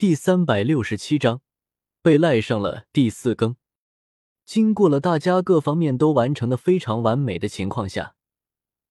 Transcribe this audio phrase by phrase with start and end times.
[0.00, 1.40] 第三百六十七章
[2.00, 3.56] 被赖上了第四更。
[4.44, 8.14] 经过了大家各方面都完成的非常完美的情况下，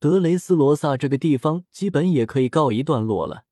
[0.02, 3.46] 德雷斯罗萨这个地方基本也可以告一段落了。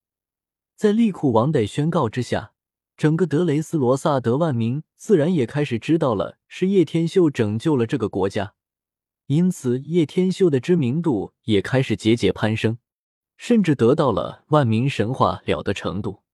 [0.75, 2.51] 在利库王的宣告之下，
[2.97, 8.55] 整个德雷斯罗萨德万民自然也开始知道了是叶天秀拯救了这个国家，
[9.27, 12.79] 因此叶天秀的知名度也开始节节攀升，
[13.37, 16.24] 甚至得到了万民神话了的程度。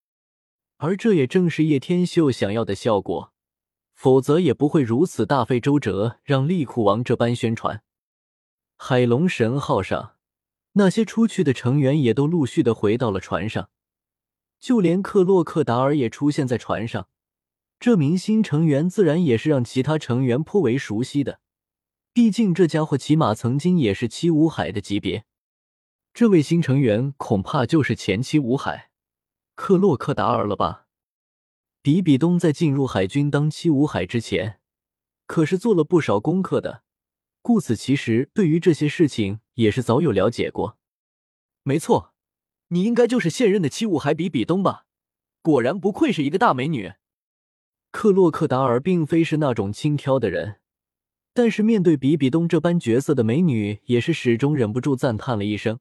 [0.84, 3.32] 而这也正是叶天秀想要的效果，
[3.94, 7.84] 否则也不会如此大费周折让利库王这般宣传。
[8.78, 10.16] 海龙神号上，
[10.72, 13.70] 那些出去的成员也都陆续的回到了船上，
[14.60, 17.08] 就连克洛克达尔也出现在船上。
[17.80, 21.42] 这名新成员自然也是让其他成员颇为熟悉的，
[22.12, 25.26] 毕竟这家伙起码曾经也是七武海的级别。
[26.12, 28.91] 这位新成员恐怕就是前七武海。
[29.64, 30.88] 克洛克达尔了吧？
[31.84, 34.60] 比比东在进入海军当七武海之前，
[35.28, 36.82] 可是做了不少功课的，
[37.44, 40.80] 故此其实对于这些事情也是早有了解过。
[41.62, 42.16] 没错，
[42.70, 44.88] 你应该就是现任的七武海比比东吧？
[45.44, 46.94] 果然不愧是一个大美女。
[47.92, 50.60] 克洛克达尔并非是那种轻佻的人，
[51.36, 55.80] 但是面对比比东这般角色的美女，也是始终忍不住赞叹了一声。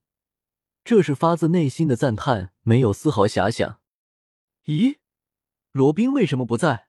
[0.82, 3.80] 这是发自内心的赞叹，没有丝毫遐想。
[4.64, 4.98] 咦，
[5.72, 6.88] 罗宾为什么不在？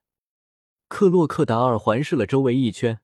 [0.87, 2.99] 克洛克达尔环视了周围一圈，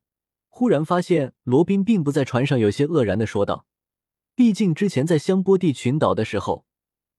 [0.49, 3.65] 忽然发现罗宾并不在船上，有些愕然的说道
[4.35, 6.65] ：“毕竟之前在香波地群岛的时候，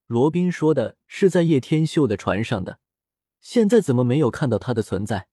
[0.07, 2.81] 罗宾说的是在叶天秀的船上的，
[3.41, 5.29] 现在怎么没有看到他的存在？”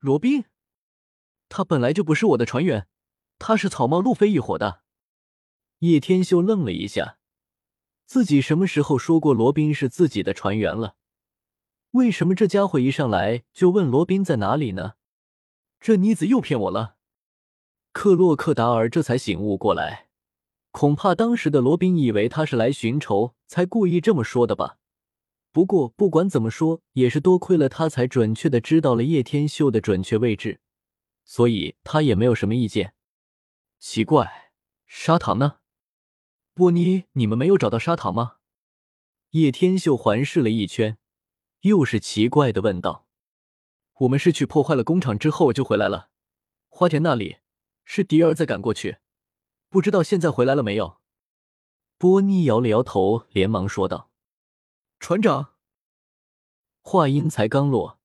[0.00, 0.44] 罗宾，
[1.48, 2.88] 他本来就不是我的船员，
[3.38, 4.82] 他是草帽路飞一伙的。
[5.78, 7.18] 叶天秀愣了一下。
[8.12, 10.96] 自己什么时候说过罗宾是自己的船员了？
[11.92, 14.96] 为什么这家伙一上来就问罗宾在哪里呢？
[15.80, 16.96] 这妮子又骗我了！
[17.92, 20.08] 克洛克达尔这才醒悟过来，
[20.72, 24.76] 恐怕当时的罗宾以为他是来寻仇，才故意这么说的吧。
[25.50, 30.60] 不过不管怎么说，也是多亏了他才准确的知道了叶天秀的准确位置，
[31.24, 32.92] 所以他也没有什么意见。
[33.78, 34.52] 奇怪，
[34.86, 35.60] 砂糖呢？
[36.54, 38.36] 波妮，你们没有找到砂糖吗？
[39.30, 40.98] 叶天秀环视了一圈，
[41.62, 43.06] 又是奇怪的问道
[44.00, 46.10] ：“我们是去破坏了工厂之后就回来了。
[46.68, 47.38] 花田那里
[47.86, 48.98] 是迪尔在赶过去，
[49.70, 50.98] 不知道现在回来了没有？”
[51.96, 54.10] 波妮摇了摇头，连忙说道
[55.00, 55.54] ：“船长。”
[56.84, 57.98] 话音才刚落，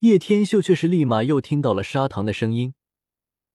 [0.00, 2.74] 叶天秀却是立马又听到了砂糖的声音，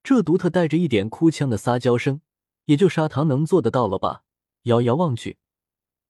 [0.01, 2.21] 这独特带着一点哭腔的撒娇声。
[2.65, 4.23] 也就砂糖能做得到了吧？
[4.63, 5.37] 遥遥望去，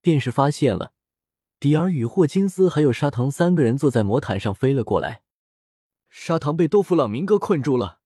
[0.01, 0.93] 便是发现了
[1.59, 5.23] 迪尔与霍金斯还有砂糖三个人坐在魔毯上飞了过来。
[6.09, 7.99] 砂糖被多弗朗明哥困住了，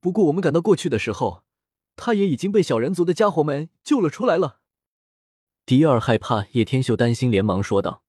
[0.00, 1.44] 不过我们赶到过去的时候，
[1.96, 4.60] 他也已经被小人族的家伙们救了出来了。
[5.66, 8.04] 迪尔害怕，叶天秀担心，连忙说道：“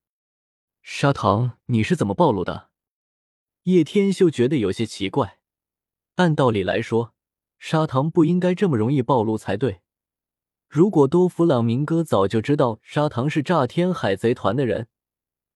[0.84, 2.70] 砂糖，你是怎么暴露的？”
[3.64, 5.40] 叶天秀觉得有些奇怪，
[6.16, 7.15] 按道理来说。
[7.58, 9.82] 砂糖不应该这么容易暴露才对。
[10.68, 14.88] 如果多弗朗明哥早就知道砂糖是炸天海贼团的人，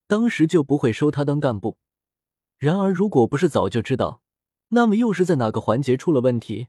[0.07, 1.77] 当时就不会收他当干部。
[2.57, 4.21] 然而，如果不是早就知道，
[4.69, 6.67] 那么又是在哪个环节出了问题？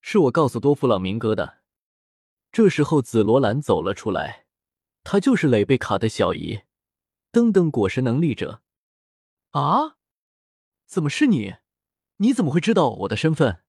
[0.00, 1.58] 是我告诉多弗朗明哥的。
[2.52, 4.46] 这时候，紫罗兰走了出来，
[5.02, 6.60] 她就是蕾贝卡的小姨，
[7.32, 8.62] 登登果实能力者。
[9.50, 9.96] 啊？
[10.86, 11.54] 怎么是你？
[12.18, 13.63] 你怎么会知道我的身份？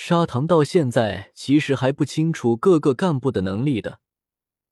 [0.00, 3.98] 砂糖到现在其实还不清楚各个干部的能力的，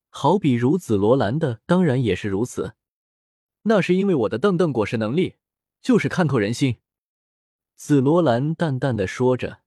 [0.08, 2.74] 好比如紫罗兰的，当然也是如此。
[3.62, 5.34] 那是因为我的瞪瞪果实能力
[5.82, 6.76] 就是看透人心。
[7.74, 9.62] 紫罗兰淡淡的说着，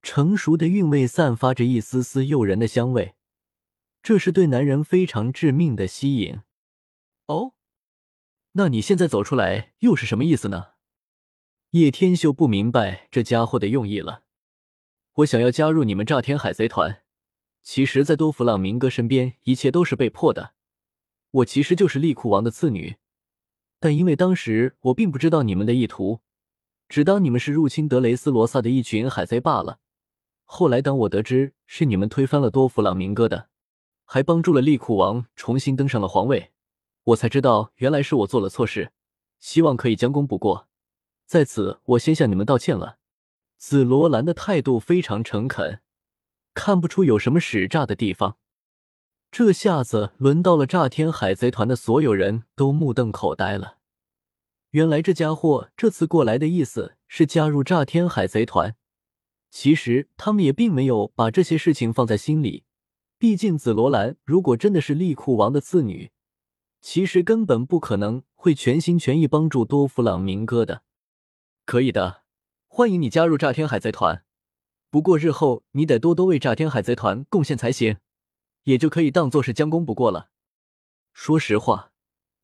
[0.00, 3.16] 成熟的韵味散发着一丝丝诱人的香味，
[4.00, 6.38] 这是对男人非常致命的吸引。
[7.26, 7.54] 哦，
[8.52, 10.74] 那你现在走出来又是什么意思呢？
[11.70, 14.20] 叶天秀不明白这家伙的用意了。
[15.18, 17.02] 我想要加入你们炸天海贼团，
[17.62, 20.54] 其实，在多弗朗明哥身边，一切都是被迫的。
[21.30, 22.96] 我其实就是利库王的次女，
[23.78, 26.18] 但因为当时我并不知道你们的意图，
[26.88, 29.78] 只当你们是入侵德雷斯罗萨的一群海贼罢了。
[30.42, 33.48] 后来，当我得知是你们推翻了多弗朗明哥的，
[34.04, 36.50] 还帮助了利库王重新登上了皇位，
[37.04, 38.90] 我才知道原来是我做了错事，
[39.38, 40.66] 希望可以将功补过。
[41.24, 42.98] 在此，我先向你们道歉了。
[43.56, 45.80] 紫罗兰的态度非常诚恳，
[46.52, 48.36] 看不出有什么使诈的地方。
[49.30, 53.78] 这下子轮到了炸天海贼团的所有人都目瞪口呆了。
[54.70, 58.76] 原来这家伙这次过来的意思是加入炸天海贼团。
[59.50, 62.64] 其实他们也并没有把这些事情放在心里。
[63.18, 66.10] 毕竟紫罗兰如果真的是利库王的次女，
[66.80, 70.82] 其实根本不可能会全心全意帮助多弗朗明哥的。
[71.64, 72.23] 可以的，
[72.76, 74.24] 欢迎你加入炸天海贼团。
[74.90, 77.98] 不过日后你得多多为炸天海贼团贡献才行，
[78.64, 80.30] 也就可以当做是将功补过了。
[81.12, 81.92] 说实话，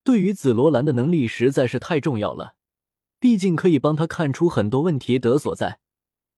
[0.04, 2.54] 对于紫罗兰的能力实在是太重要了，
[3.18, 5.80] 毕竟可以帮他看出很多问题的所在。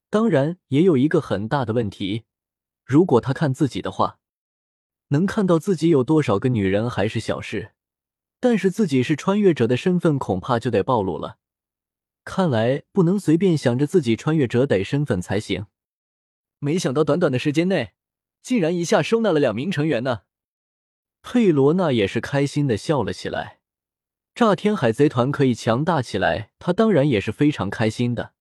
[0.09, 2.25] 当然，也有一个很大的问题，
[2.87, 4.19] 如果他看自己的话，
[5.09, 7.73] 能看到自己有多少个女人还是小事，
[8.41, 11.37] 但是自己是穿越者的身份，恐怕就得暴露了。
[12.24, 15.66] 看来不能随便想着自己穿越者得身份才行。
[16.58, 17.94] 没想到短短的时间内，
[18.40, 20.22] 竟然一下收纳了两名成员呢。
[21.22, 23.60] 佩罗娜也是开心的笑了起来。
[24.34, 28.32] 炸天海贼团可以强大起来，他当然也是非常开心的。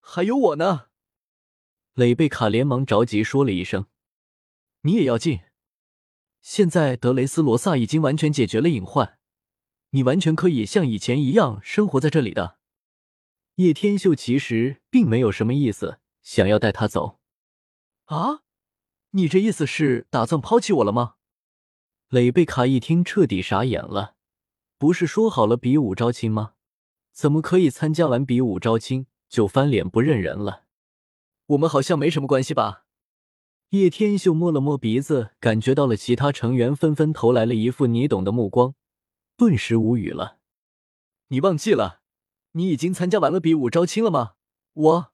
[0.00, 0.86] 还有我呢，
[1.94, 3.86] 蕾贝卡连忙着急说了一声
[4.82, 5.40] ：“你也要进。
[6.42, 9.18] 现在德雷斯罗萨已经完全解决了隐患，
[9.90, 12.58] 你完全可以像以前一样生活在这里的。”
[13.56, 17.20] 叶天秀其实并没有什么意思，想要带他走。
[18.06, 18.42] 啊，
[19.10, 21.14] 你这意思是打算抛弃我了吗？
[22.08, 24.16] 蕾贝卡一听，彻底傻眼了。
[24.76, 26.54] 不是说好了比武招亲吗？
[27.12, 30.64] 怎么可以参加完比武招亲就翻脸不认人了？
[31.46, 32.86] 我们好像没什么关系吧？
[33.70, 38.74] 叶天秀摸了摸鼻子，感觉到了其他成员纷纷投来了一副你懂的目光，
[39.36, 40.38] 顿时无语了。
[41.28, 42.02] 你忘记了，
[42.56, 44.34] 你已经参加完了比武招亲了吗？
[44.74, 45.12] 我，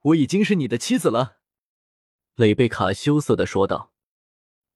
[0.00, 1.38] 我已经是你的妻子了。
[2.34, 3.92] 蕾贝卡羞涩的说道：“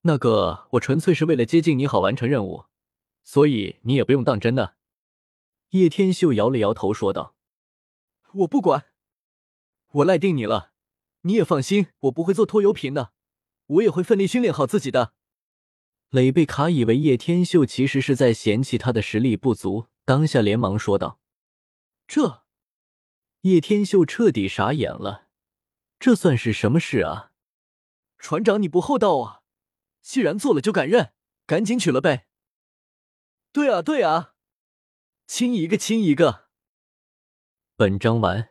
[0.02, 2.64] 那个，我纯粹是为了接近你好完成任务，
[3.22, 4.76] 所以你也不用当真的。”
[5.70, 7.34] 叶天秀摇了摇头说道
[8.32, 8.86] ：“我不管，
[9.92, 10.72] 我赖定你了，
[11.22, 13.12] 你也放心，我不会做拖油瓶的，
[13.66, 15.14] 我也会奋力训练好自己的。”
[16.10, 21.19] 蕾贝卡以为叶天秀其实是在嫌弃他的实力不足，当下连忙说道
[22.10, 22.42] ：“这……”
[23.42, 25.28] 叶天秀彻底傻眼了，
[26.00, 27.30] 这算是什么事啊？
[28.18, 29.42] 船长，你不厚道啊！
[30.02, 31.14] 既然做了就敢认，
[31.46, 32.26] 赶紧娶了呗。
[33.52, 34.34] 对啊，对啊，
[35.28, 36.48] 亲一个亲一个。
[37.76, 38.49] 本章完。